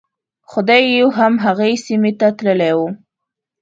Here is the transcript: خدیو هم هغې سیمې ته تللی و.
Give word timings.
خدیو 0.51 1.07
هم 1.17 1.33
هغې 1.45 1.71
سیمې 1.85 2.11
ته 2.19 2.27
تللی 2.37 2.73
و. 2.77 2.79